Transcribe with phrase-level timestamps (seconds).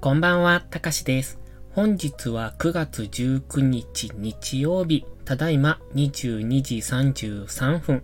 [0.00, 1.38] こんばんは、たかしです。
[1.72, 8.02] 本日は9月19日日曜日、ただいま22時33分。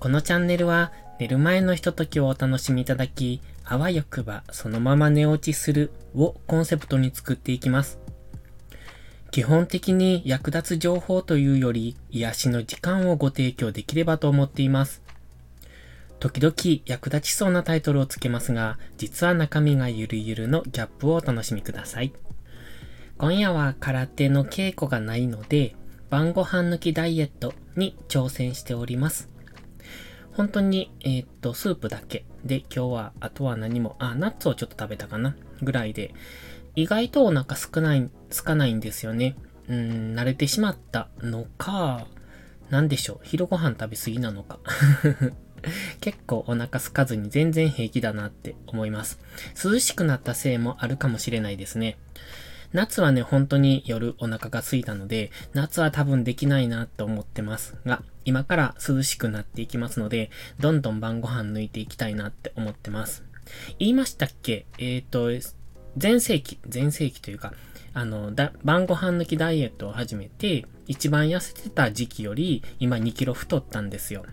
[0.00, 0.90] このチャンネルは
[1.20, 8.00] 寝る前のひとときをお楽しみいただき、あわよくばそのまま寝落ちするをコンセプトに作っていきます。
[9.30, 15.03] 基本的に役立つ情報というより癒しの時間をご提供できればと思っています。
[16.24, 16.54] 時々
[16.86, 22.14] 役立ちそうなタイトルをつけますが、実は中身がゆるゆるのギャップをお楽しみください。
[23.18, 25.76] 今夜は空手の稽古がないので、
[26.08, 29.28] 晩ご飯抜きダイエットに挑戦しております。
[30.32, 36.14] 本当に、えー、っと、スープだけで今日は、あとは何も、あ、ナッツをちょっと食べたかなぐらいで、
[36.74, 39.36] 意外とお腹少ない、つかないんですよね。
[39.68, 42.06] うん、慣れてしまったのか、
[42.70, 44.58] なんでしょう、昼ご飯食べ過ぎなのか。
[46.00, 49.18] 結構お腹空かずに全然平気だなって思います。
[49.62, 51.98] 涼しくなったせいもあるかもしれないですね。
[52.72, 63.22] 夏はね、本当に夜お腹が空いたので、夏は多分できないなと思ってますが、今から涼しくなっていきますので、どんどん晩ご飯抜いていきたいなって思ってます。
[63.78, 64.66] 言いましたっけ？
[64.78, 65.30] えっ、ー、と、
[66.00, 67.54] 前世紀、前世紀というか、
[67.92, 74.26] あの、だ、晩ご飯抜きダイエットを始めて、一番痩せてた時期より、今2キロ太ったんですよ。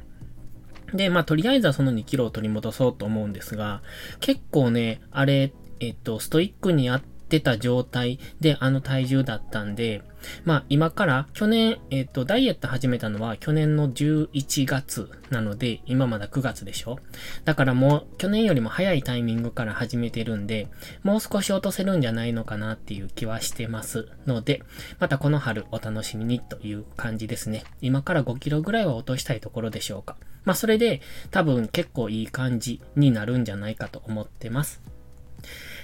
[0.94, 3.82] で、まあ、とりあえずはその2キロを取り戻そうと思うんですが、
[4.20, 10.04] 結構ね、あれ、えっと、ストイックにあってた状態であの体重だったんで、
[10.44, 17.00] まあ今から去年、えっ、と、ダイエット始めたのは去年の11月なので、今まだ9月でしょ？
[17.46, 20.68] だからもう去年よりも早いタイミングから始めてるんで、
[21.04, 24.62] もう少し落とせるんじゃないのかなっていう気はしてますので、
[25.00, 27.64] またこの春お楽しみにという感じですね。
[27.82, 30.18] 今から5キロぐらいは落としたいところでしょうか。
[30.44, 34.82] まあそれで多分結構いい感じになるんじゃないかと思ってます。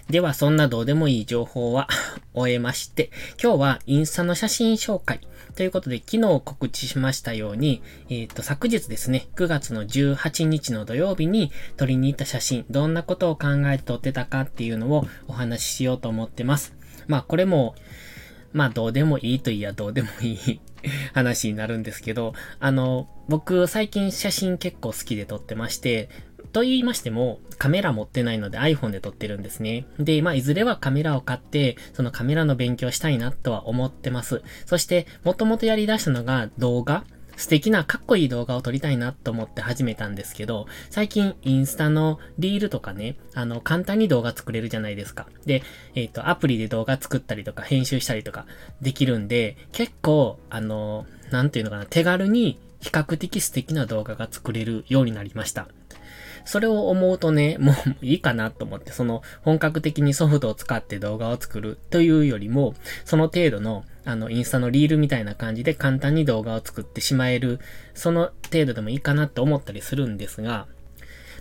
[0.09, 1.89] では、そんなどうでもいい情報は
[2.33, 3.11] 終えまして、
[3.41, 5.19] 今日はインスタの写真紹介
[5.55, 16.73] ということで、昨日告知しましたように、えっ、ー、と、昨日ですね、9月の18日の土曜日に撮りに行った写真、どんなことを考えて撮ってたかっていうのをお話ししようと思ってます。
[17.07, 17.75] まあ、これも、
[18.53, 20.61] まあ、どうでもいいといやどうでもいい
[21.13, 26.09] 話になるんですけど、あの、僕最近写真結構好きで撮ってまして、
[26.57, 29.85] と言いましても、カメラ持ってないので iPhone で撮ってるんですね。
[29.99, 34.41] で、まあ、いずれはカメラを買って、そのカメラの勉強したいなとは思ってます。
[34.65, 37.03] そして、もともとやり出したのが動画
[37.35, 45.27] 素敵なかっこいい動画を撮りたいなと思って始めたんですけど、最近インスタのリールとかね、あの、簡単に動画作れるじゃないですか。
[45.45, 45.61] で、
[45.93, 48.47] えっ、ー、と、アプリで動画作ったりとか編集したりとか
[48.81, 55.67] できるんで、結構、あの、なんていうのかな、手軽に比較的素敵な動画が作れるようになりました。
[56.47, 57.75] それを思うとね、 もう
[58.05, 62.73] いいかなと思って、その本格的にソフトを使って動画を作るというよりも、
[63.05, 67.59] その程度のあの、インスタのリールみたいな感じで簡単に動画を作ってしまえる、
[67.93, 70.65] その程度でもいいかなって思ったりするんですが、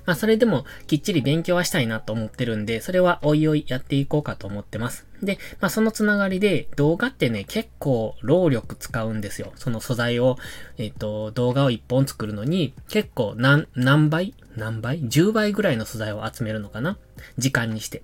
[0.06, 5.06] まあそれでもきっちり勉強はしたいなと思ってるんで、それはおいおいやっていこうかと思ってます。
[5.22, 9.52] で、まあそのつながりで動画ってね、結構労力使うんですよ。
[9.56, 10.36] その素材を、
[10.78, 14.34] えっ、ー、と、動画を1本作るのに結構何、何倍？
[14.56, 16.98] 何倍 ?10 倍ぐらいの素材を集めるのかな？
[17.36, 18.02] 時間にして。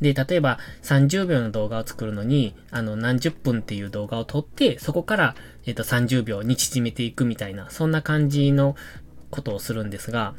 [0.00, 5.34] で、例えば30秒の動画を作るのに、あの、何十分っていう動画を撮って、そこから、
[5.66, 8.76] えっ、と、30秒に縮めていくみたいな、そんな感じの
[9.30, 10.34] ことをするんですが、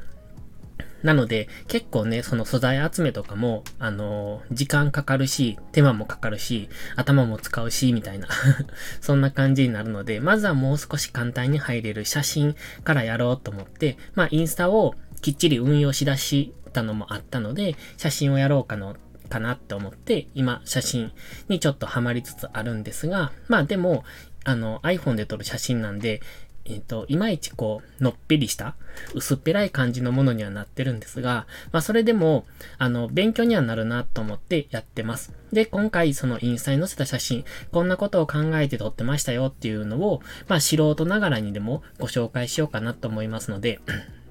[1.03, 8.27] なので、結構ね、その素材集めとかも、あのー、時間かかるし、手間もかかるし、頭も使うし、みたいな。
[9.01, 18.95] そんな感じになるので、まずはもう少し簡単に入れる写真からやろうと思って、まあ、インスタをきっちり運用しだしたのもあったので、写真をやろうかの、
[19.29, 21.11] かなって思って、今、写真
[21.47, 24.03] にちょっとハマりつつあるんですが、まあでも、
[24.43, 26.21] あの、iPhone で撮る写真なんで、
[26.65, 28.75] えっ、ー、と、いまいちこう、のっぺりした、
[29.13, 32.45] 薄っぺらい感じのものにはなってるんですが、まあそれでも、
[32.77, 35.33] あの、勉強にはなるなと思ってやってます。
[35.51, 43.79] で、今回そのインスタに載せた写真、こんなことを考えて撮ってましたよっていうのを、まあ素人ながらにでもご紹介しようかなと思いますので、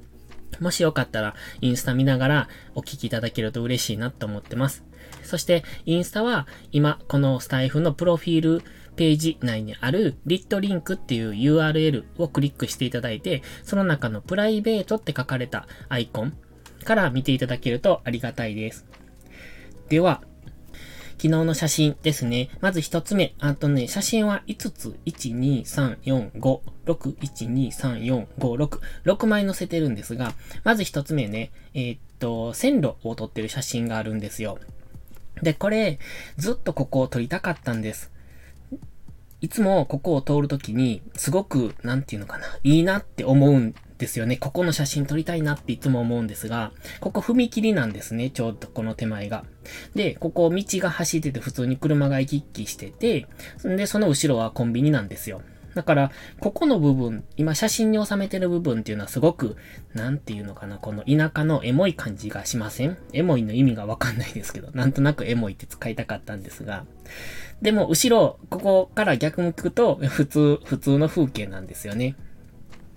[0.60, 4.84] もしよかったら、インスタ見ながらお聞きいただけると嬉しいなと思ってます。
[5.22, 8.62] そして、インスタは、今、このスタイフのプロフィール
[9.00, 16.36] ページ内にあるリットリンクっていう URL をクリックしていただいて、その中のプライベートって書かれたアイコン
[16.84, 18.84] から見ていただけるとありがたいです。
[19.88, 20.20] では、
[21.12, 22.50] 昨日の写真ですね。
[22.60, 23.32] まず一つ目。
[23.38, 24.94] あとね、写真は5つ。
[25.06, 28.80] 1、2、3、4、5、6、1、2、3、4、5、6。
[29.06, 31.52] 6枚載せてるんですが、まず一つ目ね。
[31.72, 34.58] えー、っと、線路を撮ってる写真があるんですよ。
[35.42, 35.98] で、これ、
[36.36, 38.10] ずっとここを撮りたかったんです。
[39.40, 44.36] いつもここを通るときに、すごく、なんていうのかな、いいなって思うんですよね。
[44.36, 49.44] ここの写真撮りたいなっていつも思うんですが、ここ踏切なんですね、ちょうどこの手前が。
[49.94, 53.26] で、ここ道が走ってて普通に車が行き来してて、
[53.66, 55.42] んで、その後ろはコンビニなんですよ。
[55.74, 59.56] だから、ここの部分、今写真に収めてる部分っていうのはすごく、
[59.94, 62.96] なんていうのかな、この田舎のエモい感じがしません？
[63.12, 66.84] エモいの意味がわかんないですけど、なんとなくエモいって使いたかったんですが。
[67.62, 72.16] でも、後ろ、ここから逆向くと、普通、普通の風景なんですよね。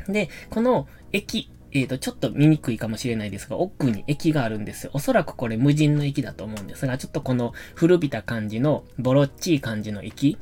[0.08, 4.92] で、この駅、えっ、ー、と、ちょっと見にくいかもしれないですが、奥に駅があるんですよ。
[4.94, 10.38] おそらくこれ無人の駅だと思うんですが、ちょっとこの古びた感じの、ボロっちい感じの駅、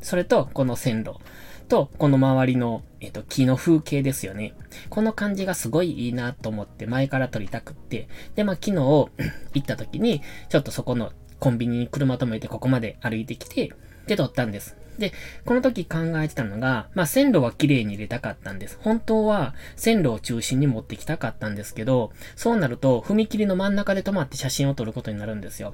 [0.00, 1.14] それと、この線路。
[1.72, 4.52] と、この周りの、えっ、と、木の風景ですよね。
[4.90, 8.08] この感じがすごいいいなと思って前から撮りたくって。
[8.34, 9.08] で、まあ、昨日 行
[9.58, 10.20] った時に、
[10.50, 13.72] ちょっとそこのコンビニに車止めてここまで歩いてきて、
[14.06, 14.76] で、撮ったんです。
[14.98, 15.14] で、
[15.46, 18.78] この時考えてたのが、まあ、線路は綺麗に入れたかったんです。
[18.82, 25.72] 本当は線路を中心に持ってきたかったんですけど、そうなると踏切の真ん中で止まって写真を撮ることになるんですよ。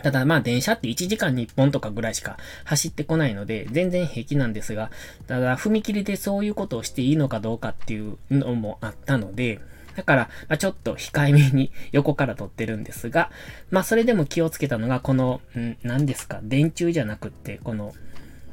[0.00, 4.90] ただまあ電車って1時間に1本とかぐらいしか走ってこないので全然平気なんですが、
[5.26, 9.60] ただ踏切でそういうことをしていいのかどうかっていうのもあったので、
[9.96, 13.30] だから、まあ、ちょっと控えめに横から撮ってるんですが、
[13.70, 17.92] まあそれでも気をつけたのが、この、ん何ですか、電柱じゃなくって、この、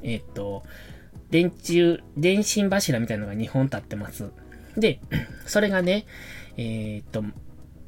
[0.04, 0.64] えっ、と、
[1.30, 4.32] 電柱、電信柱みたいのが2本立ってます。
[4.76, 5.00] で、
[5.46, 6.06] それがね、
[6.58, 7.24] えっ、と、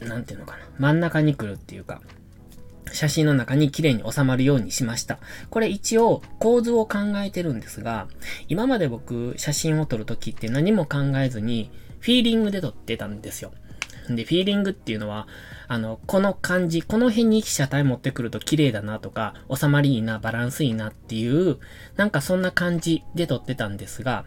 [0.01, 2.01] なんていうのかな、真ん中に来るっていうか、
[2.91, 5.19] 写真の中に綺麗に収まるようにしました。
[5.49, 8.07] これ一応構図を考えてるんですが、
[8.47, 13.51] 今まで僕写真を撮るときって何も考えずにフィーリングで撮ってたんですよ。
[14.15, 15.27] で、フィーリングっていうのは、
[15.67, 21.57] あの、この感じ、この辺に被写体持ってくると綺麗だなとか、収まりいいな、バランスいいなっていう、
[21.95, 24.25] なんかそんな感じで撮ってたんですが、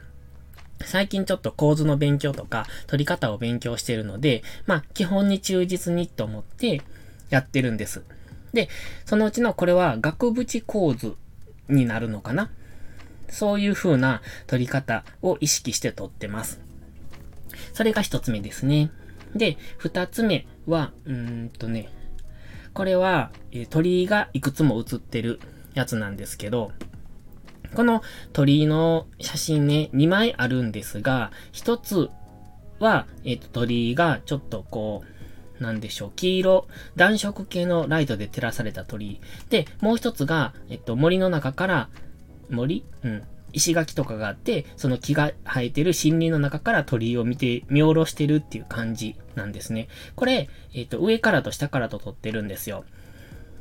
[0.85, 6.83] 最近ちょっと構図の勉強とか、撮り方を勉強してるので、まあ、基本に忠実にと思って
[7.31, 8.03] やってるんです。
[8.53, 8.69] で、
[9.05, 11.17] そのうちのこれは額縁構図
[11.69, 12.51] になるのかな？
[13.29, 16.61] そういう風な取り方を意識して撮ってます。
[17.73, 18.91] それが一つ目ですね。
[19.35, 21.89] で、二つ目は、うーんとね、
[22.75, 25.41] これは、え鳥居がいくつも写ってる
[25.75, 26.73] やつなんですけど、
[27.75, 28.03] この
[28.35, 32.11] 鳥居の写真ね、2枚あるんですが、一つ
[32.79, 35.12] は、えっ、と、鳥居がちょっとこう、
[35.63, 36.67] なんでしょう、黄色、
[36.97, 39.21] 暖色系のライトで照らされた鳥居。
[39.49, 41.89] で、もう一つが、えっと、森の中から、
[42.51, 42.85] 森？
[43.05, 43.23] うん。
[43.55, 49.89] 石垣とかがあって、その木が生えてる森林の中から鳥居を見て、見下ろしてるっていう感じなんですね。
[50.17, 52.85] これ、えっ、と、上からと下からと撮ってるんですよ。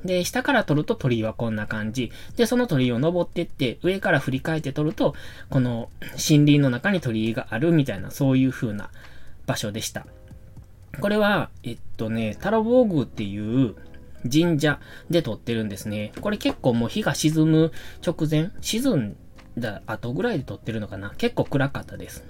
[0.05, 2.11] で、下から撮ると鳥居はこんな感じ。
[2.37, 5.13] で、その鳥居を登ってって、上から振り返って撮ると、
[5.49, 8.89] この森林の中に鳥居があるみたいな、そういう風な
[9.45, 10.07] 場所でした。
[10.99, 13.75] これは、えっとね、タロボーグっていう
[14.31, 14.79] 神社
[15.09, 16.11] で撮ってるんですね。
[16.21, 17.71] これ結構もう日が沈む
[18.05, 19.15] 直前、沈ん
[19.57, 21.13] だ後ぐらいで撮ってるのかな。
[21.17, 22.23] 結構暗かったです。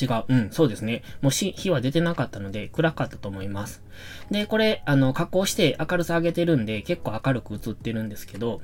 [0.00, 0.24] 違う。
[0.28, 1.02] うん、そうですね。
[1.22, 3.82] もし火は出てなかったので暗かったと思います。
[4.30, 8.60] で、これ、あの、加工して明るさ上げてるんで結構明るく映ってるんですけど、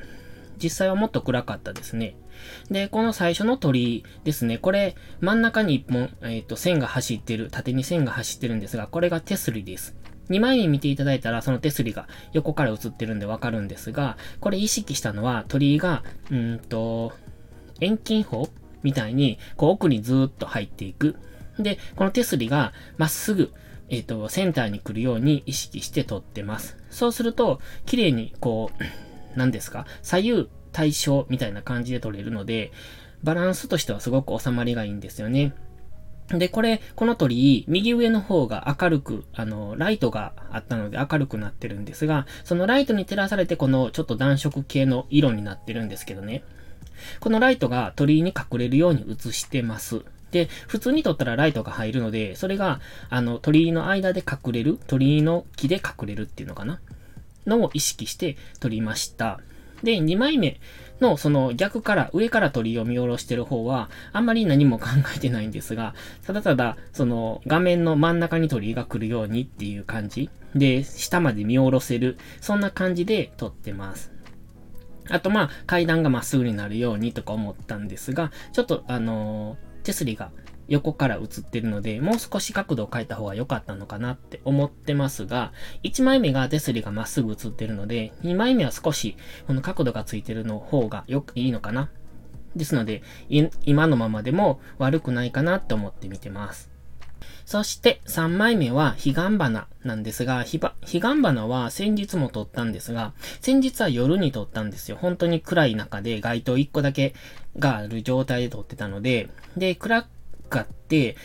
[0.62, 2.14] 実際はもっと暗かったですね。
[2.70, 4.58] で、この最初の鳥ですね。
[4.58, 9.96] これ、真ん中に一本、えっ、ー、と、線が走ってる、縦に線が走ってるんですが、これが手すりです。
[10.30, 17.12] 2枚目見ていただいたら、その手すりが横から映ってるんでわかるんですが、これ意識したのは、鳥居が、うんと、
[17.80, 18.48] 遠近法
[18.82, 21.16] みたいに、こう奥にずーっと入っていく。
[21.58, 23.52] で、この手すりがまっすぐ、
[23.88, 26.78] えっ、ー、と、センターに来るように意識して撮ってます。
[26.90, 32.72] そうすると、綺麗にこう、何ですか左右対称みたいな感じで取れるので、
[33.22, 35.54] バランスとしてはすごく収まりがいいんですよね。
[36.28, 46.42] で、これ、この鳥居、右上の方が明るく、あの、ライトがあったので明るくなってるんですが、そのライトに照らされてこのちょっと暖色系の色になってるんですけどね。
[47.20, 50.02] このライトが鳥居に隠れるように映してます。
[50.30, 56.80] で、普通に撮ったらライトが入るので、それが、あの、鳥居の間で隠れる、鳥居の木で隠れるっていうのかな？
[57.46, 59.40] のを意識して撮りました。
[59.82, 60.60] で、2枚目
[61.00, 64.86] のその逆から上から鳥を見下ろしてる方はあんまり何も考
[65.16, 74.12] えてないんですが、ただただその画面の真ん中に鳥が来るようにっていう感じで、下まで見下ろせる、そんな感じで撮ってます。
[75.10, 80.30] あとまあ階段がまっすぐになるようにとか思ったんですが、ちょっとあのー、手すりが
[80.68, 85.52] 横から映ってるので、もう少し角度を変えた方が良かったのかなって思ってますが、
[85.82, 89.16] 1枚目が手すりがまっすぐ映ってるので、2枚目は少し
[89.46, 91.90] この角度がついてるの方がよくいいのかな。
[92.56, 93.02] ですので、
[93.64, 96.70] 今のままでも悪くないかなって思って見てます。
[97.44, 104.96] そして3枚目は彼岸花なんですが、彼岸花は先日も撮ったんですが、先日は夜に撮ったんですよ。
[105.00, 107.14] 本当に暗い中で街灯1個だけ
[107.58, 110.06] がある状態で撮ってたので、で、暗
[110.52, 111.16] かって、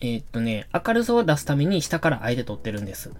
[0.00, 3.10] えー、っとね、明るさを出すために下からあえて撮ってるんです。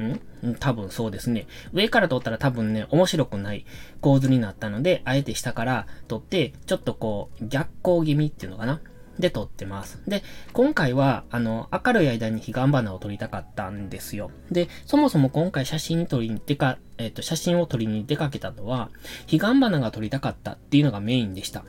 [0.00, 0.56] ん？
[0.60, 1.46] 多分そうですね。
[1.72, 3.66] 上から撮ったら多分ね、面白くない
[4.00, 8.80] 構図になったので、あえて下から撮って、ちょっとこう、逆光気味っていうのかな？
[9.18, 10.00] で撮ってます。
[10.08, 10.22] で、
[10.54, 14.30] 今回は、あの、明るい間に彼岸花を撮りたかったんですよ。
[14.50, 18.88] で、そもそも今回写真撮りに出か、えっ、ー、と、写真を撮りに出かけたのは、
[19.26, 21.64] 彼岸花が撮りたかったっていうのがメインでした。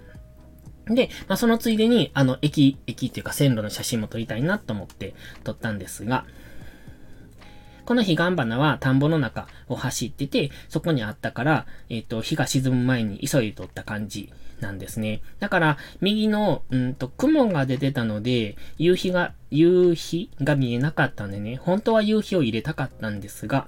[0.87, 5.13] で、まあ、そのついでに、あの、駅、駅っていうか線路の写真も撮りたいなと思って
[5.43, 6.25] 撮ったんですが、
[7.85, 15.21] この彼岸花は田んぼの中を走ってて、そこにあったから、えっ、ー、と、日が沈む前に急いで撮った感じなんですね。
[15.39, 23.67] だから、右の、うんと、雲が出てたので、夕日が、夕日が見えなかったんでね、本当は夕日を入れたかったんですが、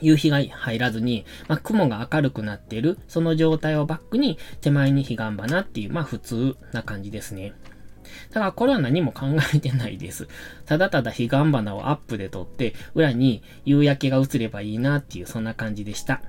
[0.00, 7.52] 夕日が入らずに、まあ、雲が明るくなっている、その状態をバックに、手前に彼岸花っていう、まあ、普通な感じですね。
[8.30, 10.28] だからこれは何も考えてないです。
[10.66, 16.22] ただただ彼岸花をアップで撮って、裏に夕焼けが映ればいいなっていう、そんな感じでした。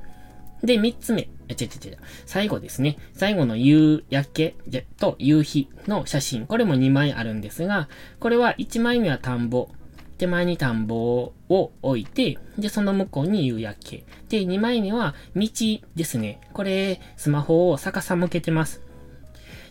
[0.64, 1.30] で、三つ目。
[1.48, 2.98] え、ちゃちゃちゃ最後ですね。
[3.14, 4.56] 最後の夕焼け
[4.98, 6.48] と夕日の写真。
[6.48, 7.88] これも2枚あるんですが、
[8.20, 9.70] これは1枚目は田んぼ。
[10.18, 14.04] 手前に田んぼを置いて、で、その向こうに夕焼け。
[14.30, 15.50] で、2枚目は道
[15.96, 16.40] ですね。
[16.54, 18.82] これ、スマホを逆さ向けてます。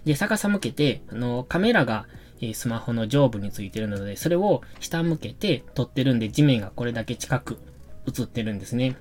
[0.05, 2.07] で、逆さ向けて、あの、カメラが、
[2.41, 7.59] え、スマホの上部についてるので、それを下向けて撮ってるんで、地面がこれだけ近く
[8.07, 8.97] 映ってるんですね。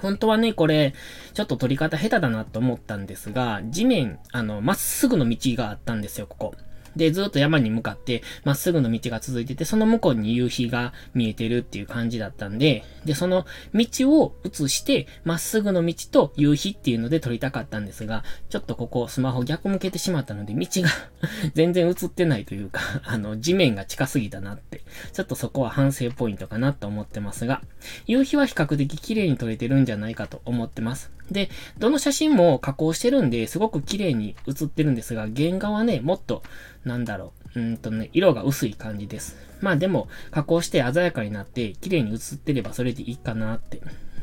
[0.00, 0.94] 本当はね、これ、
[1.34, 6.54] ちょっと撮り方下手だなと思ったんですが、地面、あの、まっすぐの道があったんですよ、ここ。
[6.98, 20.88] で、ずっと山に向かって、まっすぐの道が続いてて、その向こうに夕日が見えてるっていう感じだったんで、で、その道を映して、まっすぐの道と夕日っていうので撮りたかったんですが、ちょっとここスマホ逆向けてしまったので、道が
[21.54, 27.62] 全然映ってないというか、 あの、地面が近すぎたなって、ちょっとそこは反省ポイントかなと思ってますが、
[28.06, 31.10] 夕日は比較的綺麗に撮れてるんじゃないかと思ってます。
[31.30, 36.42] で、どの写真も加工してるんで、すごく綺麗に写ってるんですが、原画はね、もっと、
[36.88, 39.36] なんだろう、うんとね、色が薄い感じです。
[39.60, 43.80] まあでも、加工して鮮やかになって、綺麗に写ってればそれでいいかなって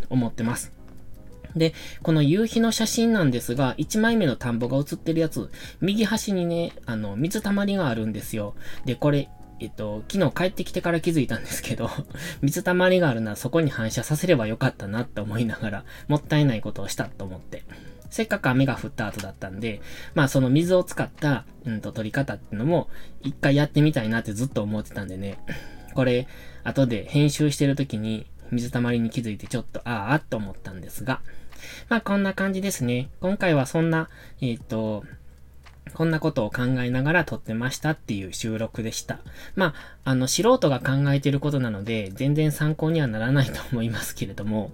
[0.09, 0.73] 思ってます。
[1.55, 8.55] で、この夕日の写真なんですが、1枚目の田んぼが写ってるやつ、右端にね、あの、水たまりがあるんですよ。
[8.83, 9.29] で、これ、
[9.61, 11.89] えっと、昨日帰ってきてから気づいたんですけど、
[12.41, 17.63] 水たまりがあるならそこに反射させればよかったなって思いながら、もったいないことをしたと思って。
[18.15, 19.81] せっかく雨が降った後だったんで、
[20.13, 22.87] まあその水を使った、うんと、取り方っていうのも、
[23.23, 25.37] 一回やってみたいなってずっと思ってたんでね。
[25.95, 26.25] これ、
[26.63, 31.19] 後で編集してる時に、水たまりに気づいてちょっと、ああ、と思ったんですが。
[31.89, 33.09] まあこんな感じですね。
[33.19, 34.07] 今回はそんな、
[34.39, 35.03] えっ、ー、と、
[35.93, 39.19] こんなことを考えながら撮ってましたっていう収録でした。
[39.55, 39.67] ま
[40.03, 44.71] あ、あの、素人が考えてることなので、全然参考にはならないと思いますけれども、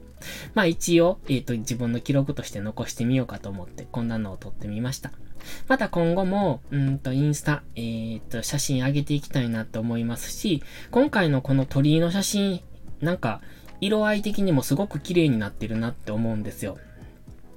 [0.54, 5.12] まあ一応、えっ、ー、と、自分の記録として残してみようかと思って、こんなのを撮ってみました。
[5.68, 12.62] また今後も、うんと、インスタ、えっ、ー、と、写真上げていきたいなと思いますし、今回のこの鳥居の写真、
[13.02, 13.42] なんか、
[13.80, 16.78] 色合い的にもすごく綺麗になってるなって思うんですよ。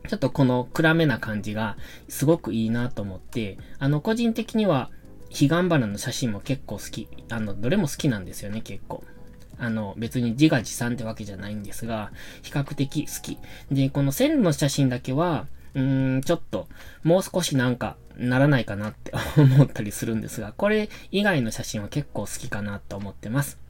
[0.09, 1.77] ちょっとこの暗めな感じが
[2.09, 4.91] すごくいいなと思って、あの、個人的には、
[5.31, 7.09] 彼岸花の写真も結構好き。
[7.31, 9.03] あの、どれも好きなんですよね、結構。
[9.59, 13.39] あの、別に自画自賛ってわけじゃないんですが、比較的好き。
[13.71, 16.69] で、この線の写真だけは、うーん、ちょっと、
[17.03, 23.64] もう少しなんか、ならないかなって思ったりするんですが、これ以外の写真は結構好きかなと思ってます。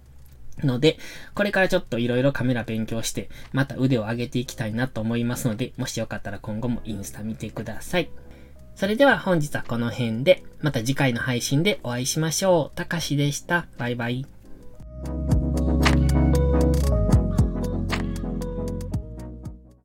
[0.62, 0.99] ので、
[1.34, 8.11] これからちょっといろいろカメラ勉強して、また腕を上げていきたいなと思いますので、もしよかったら今後もインスタ見てください。
[8.76, 12.76] それでは本日はこの辺で、また次回の配信でお会いしましょう。
[12.76, 13.66] たかしでした。
[13.78, 14.26] バイバイ。